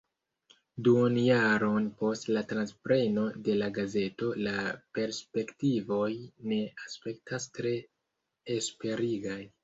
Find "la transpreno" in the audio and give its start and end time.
2.37-3.25